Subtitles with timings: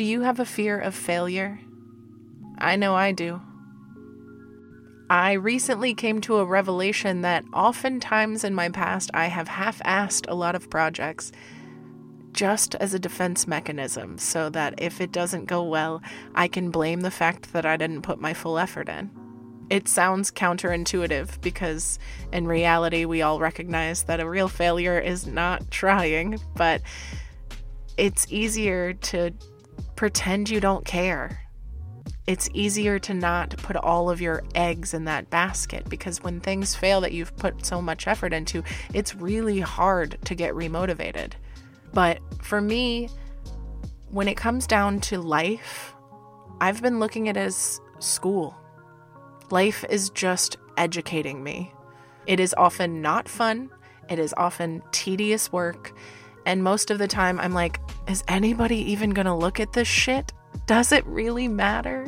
[0.00, 1.60] Do you have a fear of failure?
[2.56, 3.38] I know I do.
[5.10, 10.24] I recently came to a revelation that oftentimes in my past I have half assed
[10.26, 11.32] a lot of projects
[12.32, 16.00] just as a defense mechanism so that if it doesn't go well,
[16.34, 19.10] I can blame the fact that I didn't put my full effort in.
[19.68, 21.98] It sounds counterintuitive because
[22.32, 26.80] in reality, we all recognize that a real failure is not trying, but
[27.98, 29.34] it's easier to
[30.00, 31.42] pretend you don't care.
[32.26, 36.74] It's easier to not put all of your eggs in that basket because when things
[36.74, 41.32] fail that you've put so much effort into, it's really hard to get remotivated.
[41.92, 43.10] But for me,
[44.08, 45.92] when it comes down to life,
[46.62, 48.56] I've been looking at it as school.
[49.50, 51.74] Life is just educating me.
[52.26, 53.68] It is often not fun,
[54.08, 55.92] it is often tedious work,
[56.46, 60.32] and most of the time, I'm like, is anybody even gonna look at this shit?
[60.66, 62.06] Does it really matter?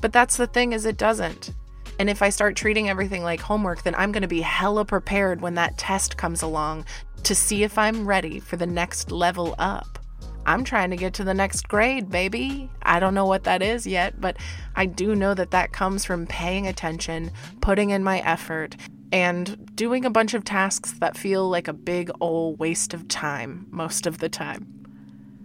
[0.00, 1.54] But that's the thing is it doesn't.
[1.98, 5.40] And if I start treating everything like homework, then I'm going to be hella prepared
[5.40, 6.84] when that test comes along
[7.24, 9.98] to see if I'm ready for the next level up.
[10.46, 12.70] I'm trying to get to the next grade, baby.
[12.82, 14.36] I don't know what that is yet, but
[14.76, 18.76] I do know that that comes from paying attention, putting in my effort,
[19.12, 23.66] and doing a bunch of tasks that feel like a big old waste of time
[23.70, 24.66] most of the time.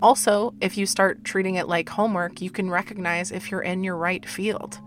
[0.02, 3.96] Also, if you start treating it like homework, you can recognize if you're in your
[3.96, 4.80] right field.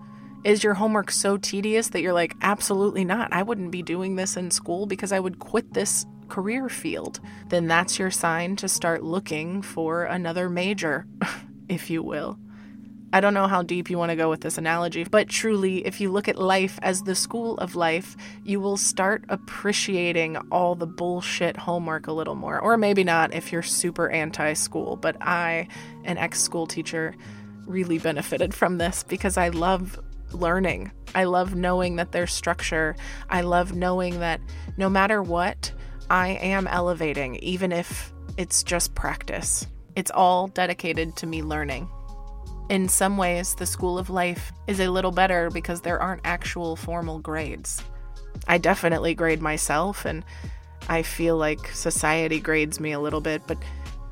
[0.44, 4.36] Is your homework so tedious that you're like, absolutely not, I wouldn't be doing this
[4.36, 7.20] in school because I would quit this career field?
[7.48, 11.06] Then that's your sign to start looking for another major,
[11.68, 12.38] if you will.
[13.12, 16.00] I don't know how deep you want to go with this analogy, but truly, if
[16.00, 20.86] you look at life as the school of life, you will start appreciating all the
[20.86, 22.58] bullshit homework a little more.
[22.58, 25.68] Or maybe not if you're super anti school, but I,
[26.04, 27.14] an ex school teacher,
[27.64, 29.98] really benefited from this because I love
[30.32, 30.90] learning.
[31.14, 32.96] I love knowing that there's structure.
[33.30, 34.40] I love knowing that
[34.76, 35.72] no matter what,
[36.10, 39.66] I am elevating, even if it's just practice.
[39.94, 41.88] It's all dedicated to me learning.
[42.68, 46.74] In some ways, the school of life is a little better because there aren't actual
[46.74, 47.82] formal grades.
[48.48, 50.24] I definitely grade myself, and
[50.88, 53.58] I feel like society grades me a little bit, but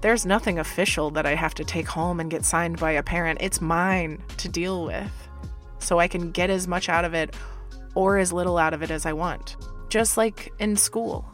[0.03, 3.41] there's nothing official that I have to take home and get signed by a parent.
[3.41, 5.13] It's mine to deal with.
[5.79, 7.35] So I can get as much out of it
[7.95, 9.57] or as little out of it as I want,
[9.89, 11.25] just like in school.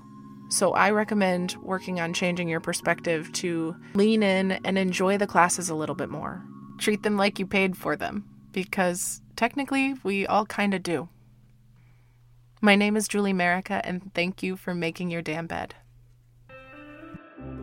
[0.49, 5.69] So I recommend working on changing your perspective to lean in and enjoy the classes
[5.69, 6.45] a little bit more.
[6.81, 11.11] Treat them like you paid for them, because technically we all kind of do.
[12.63, 15.75] My name is Julie Merica, and thank you for making your damn bed.